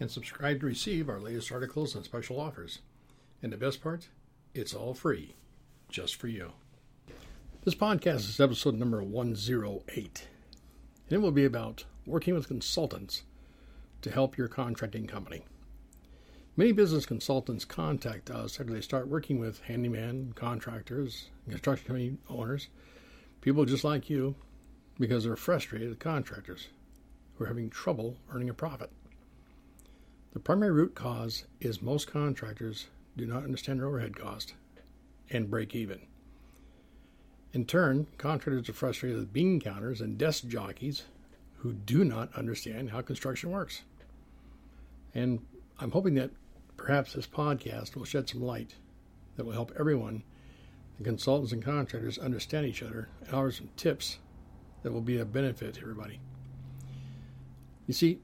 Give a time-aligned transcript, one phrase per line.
[0.00, 2.80] and subscribe to receive our latest articles and special offers.
[3.42, 4.08] And the best part,
[4.54, 5.34] it's all free,
[5.88, 6.52] just for you.
[7.64, 10.28] This podcast is episode number 108,
[11.08, 13.22] and it will be about working with consultants
[14.02, 15.44] to help your contracting company.
[16.56, 22.68] Many business consultants contact us after they start working with handyman, contractors, construction company owners,
[23.40, 24.34] people just like you,
[24.98, 26.68] because they're frustrated with contractors
[27.34, 28.90] who are having trouble earning a profit.
[30.34, 34.54] The primary root cause is most contractors do not understand their overhead cost
[35.30, 36.00] and break even.
[37.52, 41.04] In turn, contractors are frustrated with bean counters and desk jockeys
[41.58, 43.82] who do not understand how construction works.
[45.14, 45.46] And
[45.78, 46.32] I'm hoping that
[46.76, 48.74] perhaps this podcast will shed some light
[49.36, 50.24] that will help everyone,
[50.98, 54.18] the consultants and contractors, understand each other and offer some tips
[54.82, 56.18] that will be a benefit to everybody.
[57.86, 58.18] You see,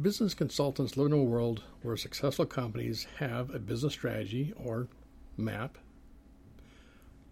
[0.00, 4.88] business consultants live in a world where successful companies have a business strategy or
[5.36, 5.78] map,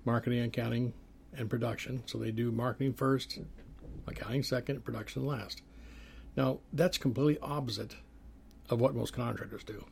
[0.04, 0.92] marketing, accounting,
[1.36, 2.02] and production.
[2.06, 3.40] So they do marketing first,
[4.06, 5.62] accounting second, production last.
[6.36, 7.96] Now, that's completely opposite
[8.70, 9.84] of what most contractors do.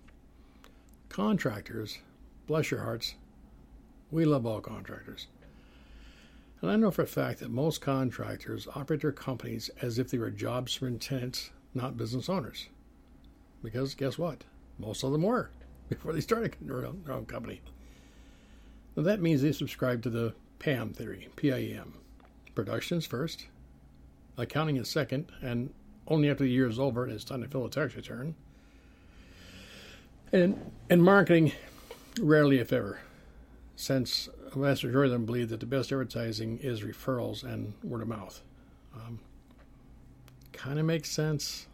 [1.09, 1.99] Contractors,
[2.47, 3.15] bless your hearts,
[4.13, 5.27] we love all contractors.
[6.63, 10.19] And I know for a fact that most contractors operate their companies as if they
[10.19, 12.69] were job superintendents not business owners.
[13.63, 14.45] Because guess what?
[14.79, 15.51] Most of them were
[15.89, 17.61] before they started their own, their own company.
[18.97, 21.95] Now that means they subscribe to the PAM theory, P-I-E-M.
[22.55, 23.47] Production's first,
[24.37, 25.73] accounting is second, and
[26.07, 28.35] only after the year is over and it's time to fill a tax return.
[30.33, 31.53] And and marketing,
[32.21, 33.01] rarely if ever,
[33.77, 38.03] since a vast majority of them believe that the best advertising is referrals and word
[38.03, 38.41] of mouth.
[38.95, 39.21] Um,
[40.63, 41.67] kind of makes sense,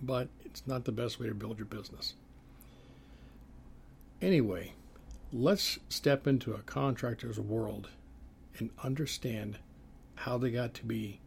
[0.00, 2.14] but it's not the best way to build your business.
[4.20, 4.72] Anyway,
[5.32, 7.88] let's step into a contractor's world
[8.58, 9.58] and understand
[10.14, 11.18] how they got to be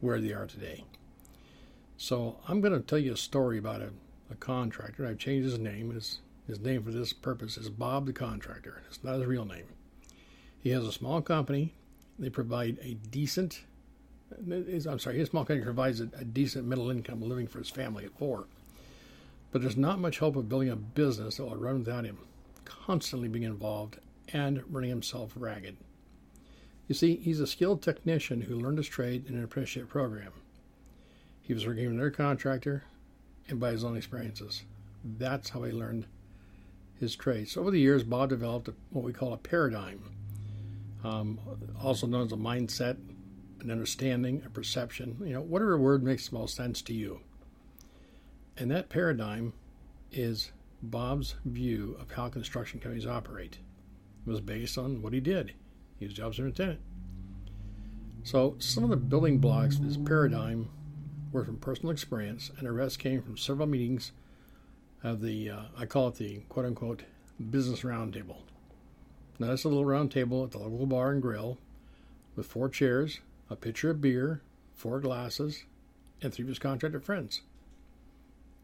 [0.00, 0.84] where they are today.
[1.96, 3.90] So, I'm going to tell you a story about a,
[4.30, 5.06] a contractor.
[5.06, 5.94] I've changed his name.
[5.94, 8.82] His, his name for this purpose is Bob the Contractor.
[8.86, 9.66] It's not his real name.
[10.60, 11.72] He has a small company.
[12.18, 13.62] They provide a decent
[14.38, 18.04] I'm sorry, his small company provides a, a decent middle income living for his family
[18.04, 18.46] at four.
[19.50, 22.18] But there's not much hope of building a business that will run without him
[22.64, 23.98] constantly being involved
[24.32, 25.76] and running himself ragged.
[26.88, 30.32] You see, he's a skilled technician who learned his trade in an apprenticeship program.
[31.40, 32.84] He was working with another contractor
[33.48, 34.62] and by his own experiences.
[35.04, 36.06] That's how he learned
[36.98, 37.48] his trade.
[37.48, 40.02] So over the years, Bob developed what we call a paradigm,
[41.02, 41.38] um,
[41.82, 42.96] also known as a mindset
[43.62, 47.20] an understanding, a perception, you know, whatever word makes the most sense to you.
[48.56, 49.52] And that paradigm
[50.10, 50.52] is
[50.82, 53.58] Bob's view of how construction companies operate.
[54.26, 55.54] It was based on what he did.
[55.98, 56.80] He was job superintendent.
[58.24, 60.68] So some of the building blocks of this paradigm
[61.32, 64.12] were from personal experience, and the rest came from several meetings
[65.02, 67.02] of the, uh, I call it the quote unquote
[67.50, 68.36] business roundtable.
[69.38, 71.58] Now, that's a little round table at the local bar and grill
[72.36, 73.20] with four chairs,
[73.52, 74.40] a pitcher of beer,
[74.74, 75.64] four glasses,
[76.22, 77.42] and three of his contractor friends.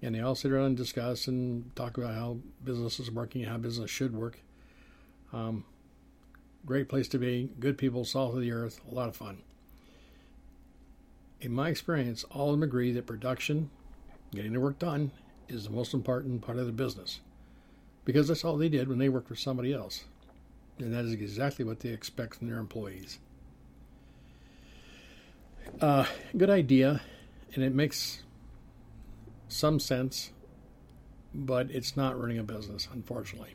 [0.01, 3.59] And they all sit around and discuss and talk about how business is working, how
[3.59, 4.41] business should work.
[5.33, 5.65] Um,
[6.65, 9.39] great place to be, good people, salt of the earth, a lot of fun.
[11.41, 13.71] In my experience, all of them agree that production,
[14.33, 15.11] getting the work done,
[15.49, 17.21] is the most important part of the business.
[18.05, 20.05] Because that's all they did when they worked for somebody else.
[20.79, 23.19] And that is exactly what they expect from their employees.
[25.81, 26.07] Uh,
[26.37, 27.01] good idea,
[27.55, 28.23] and it makes
[29.49, 30.31] some sense,
[31.33, 33.55] but it's not running a business, unfortunately.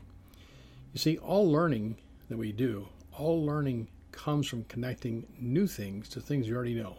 [0.92, 1.96] You see, all learning
[2.28, 2.88] that we do,
[3.18, 6.98] all learning comes from connecting new things to things you already know.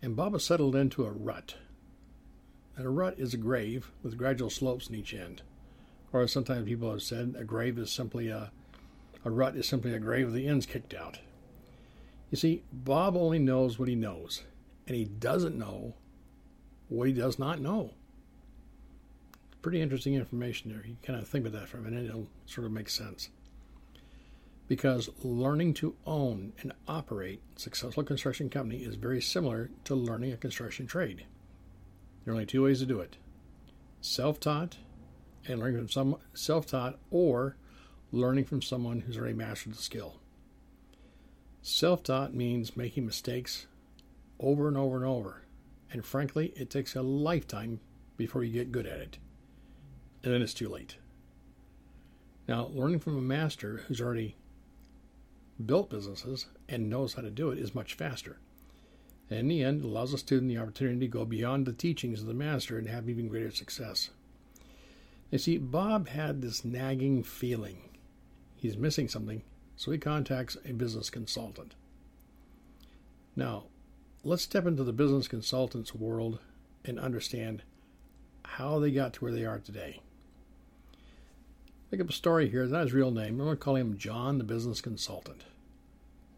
[0.00, 1.56] And Baba settled into a rut.
[2.76, 5.42] And a rut is a grave with gradual slopes in each end.
[6.12, 8.50] Or as sometimes people have said, a grave is simply a
[9.24, 11.20] a rut is simply a grave with the ends kicked out.
[12.32, 14.42] You see, Bob only knows what he knows,
[14.86, 15.94] and he doesn't know
[16.88, 17.92] what he does not know.
[19.60, 20.82] pretty interesting information there.
[20.84, 23.28] You kind of think about that for a minute, it'll sort of make sense.
[24.66, 30.32] Because learning to own and operate a successful construction company is very similar to learning
[30.32, 31.26] a construction trade.
[32.24, 33.18] There are only two ways to do it
[34.00, 34.78] self taught
[35.46, 37.56] and learning from some self taught or
[38.10, 40.21] learning from someone who's already mastered the skill.
[41.62, 43.66] Self taught means making mistakes
[44.40, 45.42] over and over and over.
[45.92, 47.80] And frankly, it takes a lifetime
[48.16, 49.18] before you get good at it.
[50.24, 50.96] And then it's too late.
[52.48, 54.36] Now, learning from a master who's already
[55.64, 58.38] built businesses and knows how to do it is much faster.
[59.30, 62.26] And in the end, allows a student the opportunity to go beyond the teachings of
[62.26, 64.10] the master and have even greater success.
[65.30, 67.78] You see, Bob had this nagging feeling
[68.56, 69.42] he's missing something,
[69.76, 71.74] so he contacts a business consultant.
[73.34, 73.64] Now,
[74.24, 76.38] let's step into the business consultants world
[76.84, 77.62] and understand
[78.44, 80.00] how they got to where they are today.
[81.90, 83.38] Think up a story here, not his real name.
[83.40, 85.44] I'm going to call him John the Business Consultant.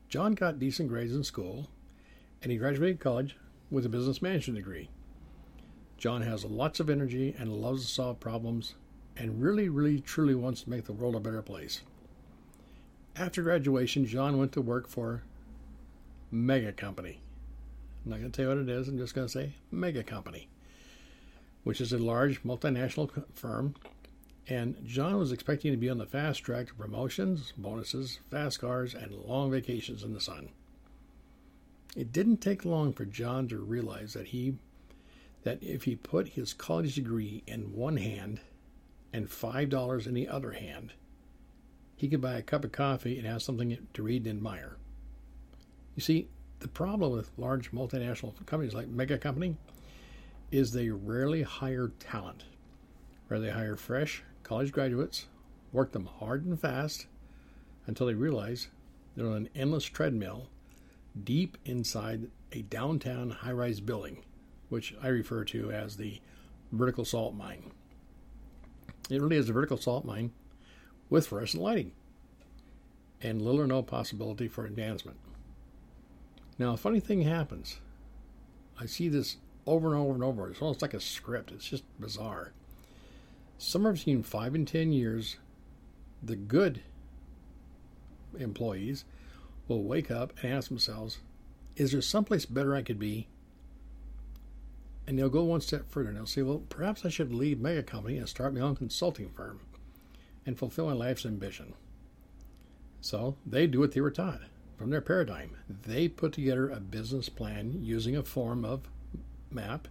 [0.09, 1.69] John got decent grades in school,
[2.43, 3.37] and he graduated college
[3.71, 4.89] with a business management degree.
[5.97, 8.75] John has lots of energy and loves to solve problems
[9.17, 11.83] and really, really, truly wants to make the world a better place.
[13.17, 15.23] After graduation, John went to work for
[16.33, 17.21] Mega Company.
[18.05, 20.03] I'm not going to tell you what it is, I'm just going to say Mega
[20.03, 20.49] Company,
[21.63, 23.77] which is a large multinational firm.
[24.49, 28.95] And John was expecting to be on the fast track to promotions, bonuses, fast cars,
[28.95, 30.49] and long vacations in the sun.
[31.97, 34.57] It didn't take long for John to realize that he
[35.45, 38.41] that if he put his college degree in one hand
[39.13, 40.95] and $5 in the other hand,
[41.97, 44.77] he could buy a cup of coffee and have something to read and admire.
[45.95, 49.57] You see, the problem with large multinational companies like Mega Company
[50.51, 52.45] is they rarely hire talent.
[53.31, 55.27] Or they hire fresh college graduates,
[55.73, 57.07] work them hard and fast
[57.87, 58.69] until they realize
[59.17, 60.49] they're on an endless treadmill
[61.23, 64.25] deep inside a downtown high rise building,
[64.69, 66.21] which I refer to as the
[66.73, 67.71] vertical salt mine.
[69.11, 70.33] It really is a vertical salt mine
[71.15, 71.93] with fluorescent lighting
[73.23, 75.17] and little or no possibility for advancement.
[76.59, 77.79] Now, a funny thing happens.
[78.81, 80.51] I see this over and over and over.
[80.51, 81.53] It's almost like a script.
[81.53, 82.51] It's just bizarre.
[83.59, 85.37] Somewhere between five and ten years,
[86.21, 86.83] the good
[88.37, 89.05] employees
[89.69, 91.19] will wake up and ask themselves,
[91.77, 93.29] Is there someplace better I could be
[95.07, 97.83] and they'll go one step further and they'll say, well, perhaps I should leave mega
[97.85, 99.61] company and start my own consulting firm
[100.47, 101.75] and fulfill my life's ambition.
[103.01, 104.41] So they do what they were taught
[104.77, 105.57] from their paradigm.
[105.69, 108.89] They put together a business plan using a form of
[109.51, 109.89] MAP,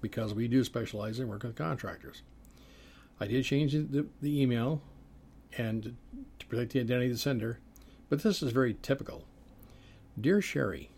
[0.00, 2.22] because we do specialize in work with contractors.
[3.20, 4.80] I did change the, the email
[5.58, 5.96] and
[6.38, 7.58] to protect the identity of the sender.
[8.08, 9.24] But this is very typical.
[10.18, 10.90] Dear Shari,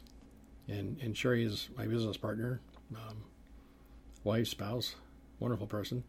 [0.69, 2.61] and, and Shari is my business partner,
[2.95, 3.25] um,
[4.25, 4.95] wife, spouse,
[5.41, 6.05] wonderful person.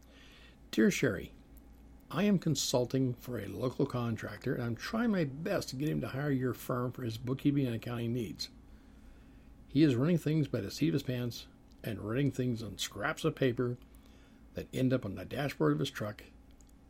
[0.71, 1.31] Dear Shari,
[2.11, 6.01] I am consulting for a local contractor and I'm trying my best to get him
[6.01, 8.49] to hire your firm for his bookkeeping and accounting needs.
[9.69, 11.45] He is running things by the seat of his pants
[11.83, 13.77] and writing things on scraps of paper
[14.55, 16.23] that end up on the dashboard of his truck,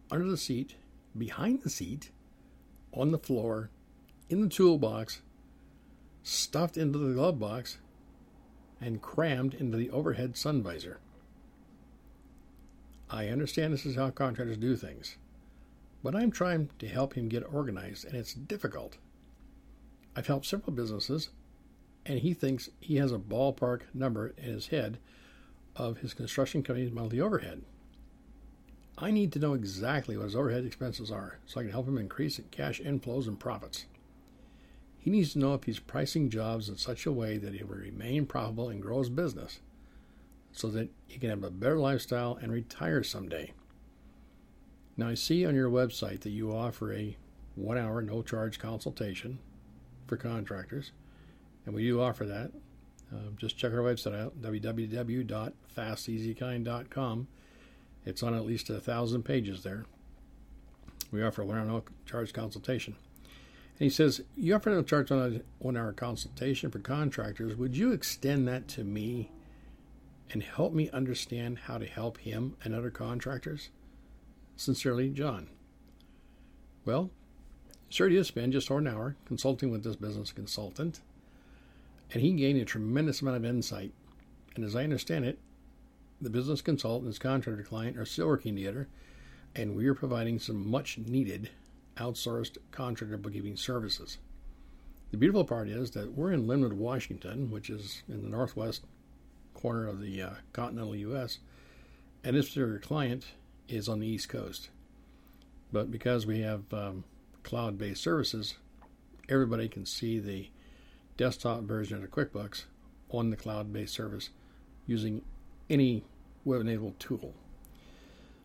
[0.09, 0.75] under the seat,
[1.17, 2.09] behind the seat,
[2.93, 3.69] on the floor,
[4.29, 5.21] in the toolbox,
[6.23, 7.77] stuffed into the glove box,
[8.81, 10.99] and crammed into the overhead sun visor.
[13.09, 15.17] I understand this is how contractors do things,
[16.03, 18.97] but I'm trying to help him get organized, and it's difficult.
[20.15, 21.29] I've helped several businesses,
[22.05, 24.99] and he thinks he has a ballpark number in his head
[25.75, 27.63] of his construction company's monthly overhead.
[28.97, 31.97] I need to know exactly what his overhead expenses are so I can help him
[31.97, 33.85] increase cash inflows and profits.
[34.99, 37.75] He needs to know if he's pricing jobs in such a way that he will
[37.75, 39.59] remain profitable and grow his business
[40.51, 43.53] so that he can have a better lifestyle and retire someday.
[44.97, 47.15] Now, I see on your website that you offer a
[47.55, 49.39] one hour no charge consultation
[50.07, 50.91] for contractors,
[51.65, 52.51] and we do offer that.
[53.13, 57.27] Uh, just check our website out www.fasteasykind.com.
[58.05, 59.85] It's on at least a thousand pages there.
[61.11, 62.95] We offer a one hour no charge consultation.
[63.79, 67.55] He says, You offer no charge on a one hour consultation for contractors.
[67.55, 69.31] Would you extend that to me
[70.31, 73.69] and help me understand how to help him and other contractors?
[74.57, 75.47] Sincerely, John.
[76.83, 77.09] Well,
[77.87, 80.99] sure did spend just over an hour consulting with this business consultant,
[82.11, 83.93] and he gained a tremendous amount of insight.
[84.55, 85.39] And as I understand it,
[86.19, 88.89] the business consultant and his contractor client are still working together,
[89.55, 91.49] and we are providing some much needed
[91.99, 94.17] outsourced contractor bookkeeping services.
[95.11, 98.83] The beautiful part is that we're in Lynnwood, Washington, which is in the northwest
[99.53, 101.39] corner of the uh, continental U.S.,
[102.23, 103.25] and this particular client
[103.67, 104.69] is on the East Coast.
[105.71, 107.03] But because we have um,
[107.43, 108.55] cloud based services,
[109.27, 110.49] everybody can see the
[111.17, 112.63] desktop version of QuickBooks
[113.09, 114.29] on the cloud based service
[114.85, 115.21] using
[115.69, 116.03] any
[116.45, 117.33] web enabled tool.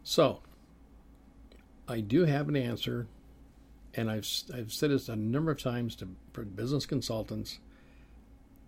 [0.02, 0.40] So,
[1.88, 3.06] I do have an answer,
[3.96, 7.58] and I've, I've said this a number of times to business consultants.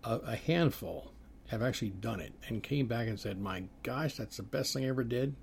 [0.03, 1.11] A, a handful
[1.47, 4.85] have actually done it and came back and said, My gosh, that's the best thing
[4.85, 5.35] I ever did.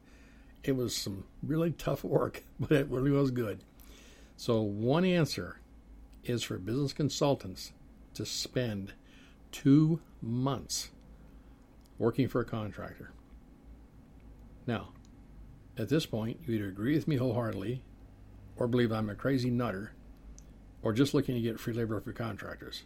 [0.62, 3.62] It was some really tough work, but it really was good.
[4.36, 5.60] So, one answer
[6.24, 7.72] is for business consultants
[8.14, 8.92] to spend
[9.52, 10.90] two months
[11.98, 13.12] working for a contractor.
[14.66, 14.88] Now,
[15.76, 17.82] at this point, you either agree with me wholeheartedly,
[18.56, 19.92] or believe I'm a crazy nutter,
[20.82, 22.84] or just looking to get free labor for contractors.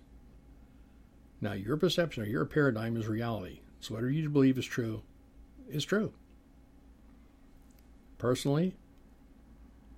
[1.41, 3.61] Now, your perception or your paradigm is reality.
[3.81, 5.03] So, whatever you believe is true
[5.69, 6.13] is true.
[8.19, 8.75] Personally,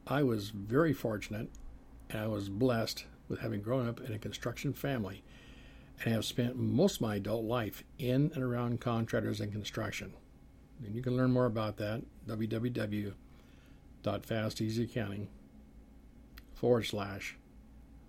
[0.06, 1.48] I was very fortunate
[2.10, 5.22] and I was blessed with having grown up in a construction family
[6.04, 10.14] and have spent most of my adult life in and around contractors and construction.
[10.84, 15.26] And you can learn more about that www.fasteasyaccounting
[16.60, 17.36] forward slash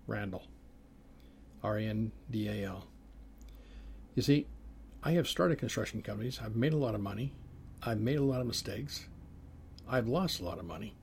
[0.06, 0.42] Randal.
[1.62, 2.86] R A N D A L.
[4.14, 4.46] You see,
[5.02, 6.38] I have started construction companies.
[6.44, 7.32] I've made a lot of money.
[7.82, 9.06] I've made a lot of mistakes.
[9.88, 10.94] I've lost a lot of money.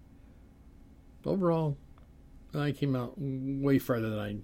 [1.25, 1.75] Overall,
[2.53, 4.35] I came out way further than I.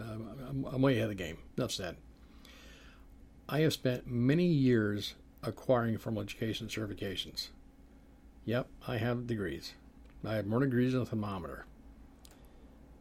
[0.00, 1.36] Uh, I'm, I'm way ahead of the game.
[1.58, 1.96] Enough said.
[3.46, 7.48] I have spent many years acquiring formal education certifications.
[8.46, 9.74] Yep, I have degrees.
[10.24, 11.66] I have more degrees than a thermometer.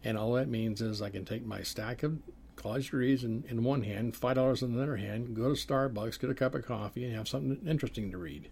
[0.06, 2.20] And all that means is I can take my stack of
[2.56, 6.20] college degrees in, in one hand, five dollars in the other hand, go to Starbucks,
[6.20, 8.50] get a cup of coffee, and have something interesting to read.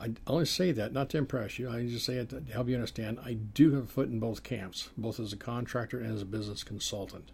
[0.00, 1.68] I only say that not to impress you.
[1.68, 3.18] I just say it to help you understand.
[3.24, 6.26] I do have a foot in both camps, both as a contractor and as a
[6.26, 7.32] business consultant.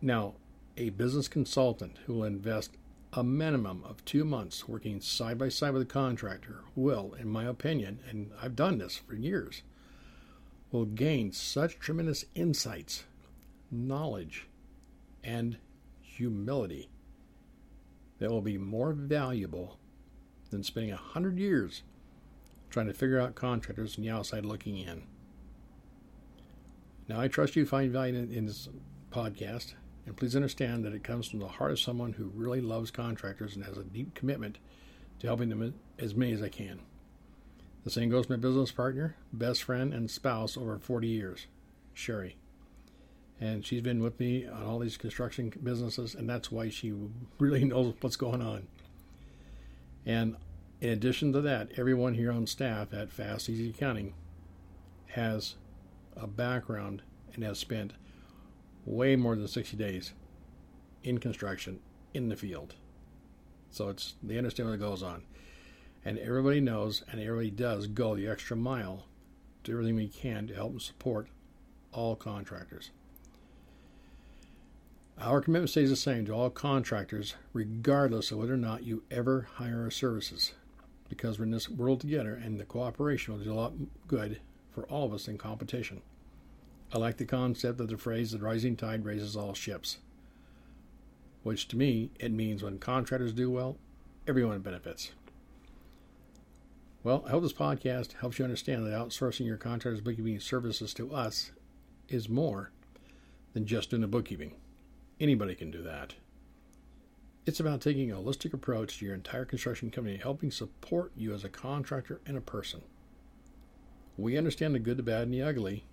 [0.00, 0.34] Now,
[0.76, 2.76] a business consultant who will invest
[3.12, 7.44] a minimum of two months working side by side with a contractor will, in my
[7.44, 9.62] opinion, and I've done this for years,
[10.72, 13.04] will gain such tremendous insights,
[13.70, 14.48] knowledge,
[15.22, 15.58] and
[16.00, 16.88] humility
[18.18, 19.78] that will be more valuable
[20.50, 21.82] than spending a hundred years
[22.70, 25.02] trying to figure out contractors from the outside looking in.
[27.08, 28.68] Now, I trust you find value in, in this
[29.10, 29.74] podcast,
[30.06, 33.54] and please understand that it comes from the heart of someone who really loves contractors
[33.54, 34.58] and has a deep commitment
[35.18, 36.80] to helping them as many as I can.
[37.84, 41.46] The same goes my business partner, best friend, and spouse over 40 years,
[41.94, 42.36] Shari.
[43.40, 46.94] And she's been with me on all these construction businesses, and that's why she
[47.38, 48.68] really knows what's going on.
[50.06, 50.36] And
[50.80, 54.14] In addition to that, everyone here on staff at Fast Easy Accounting
[55.10, 55.54] has
[56.16, 57.02] a background
[57.34, 57.92] and has spent
[58.84, 60.12] way more than 60 days
[61.04, 61.78] in construction
[62.14, 62.74] in the field.
[63.70, 65.22] So it's they understand what goes on.
[66.04, 69.04] And everybody knows and everybody does go the extra mile
[69.64, 71.28] do everything we can to help and support
[71.92, 72.90] all contractors.
[75.18, 79.46] Our commitment stays the same to all contractors, regardless of whether or not you ever
[79.54, 80.54] hire our services,
[81.08, 83.72] because we're in this world together and the cooperation will do a lot
[84.08, 84.40] good
[84.72, 86.00] for all of us in competition.
[86.92, 89.98] I like the concept of the phrase, the rising tide raises all ships,
[91.42, 93.76] which to me, it means when contractors do well,
[94.26, 95.12] everyone benefits.
[97.04, 101.12] Well, I hope this podcast helps you understand that outsourcing your contractor's bookkeeping services to
[101.12, 101.50] us
[102.08, 102.70] is more
[103.54, 104.54] than just doing the bookkeeping.
[105.18, 106.14] Anybody can do that.
[107.44, 111.42] It's about taking a holistic approach to your entire construction company, helping support you as
[111.42, 112.82] a contractor and a person.
[114.16, 115.84] We understand the good, the bad, and the ugly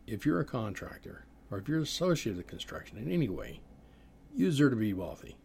[0.06, 3.60] if you're a contractor or if you're associated with construction in any way,
[4.34, 5.36] you deserve to be wealthy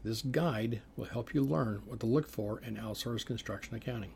[0.03, 4.13] This guide will help you learn what to look for in outsourced construction accounting.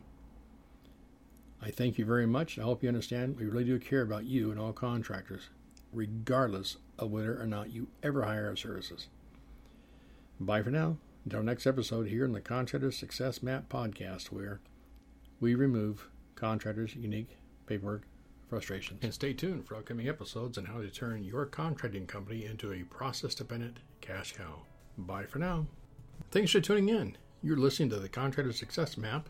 [1.61, 2.57] I thank you very much.
[2.57, 5.49] I hope you understand we really do care about you and all contractors,
[5.93, 9.07] regardless of whether or not you ever hire our services.
[10.39, 10.97] Bye for now.
[11.23, 14.59] Until next episode here in the Contractor Success Map podcast, where
[15.39, 18.07] we remove contractors' unique paperwork
[18.49, 18.99] frustrations.
[19.03, 22.83] And stay tuned for upcoming episodes on how to turn your contracting company into a
[22.83, 24.63] process dependent cash cow.
[24.97, 25.67] Bye for now.
[26.31, 27.17] Thanks for tuning in.
[27.43, 29.29] You're listening to the Contractor Success Map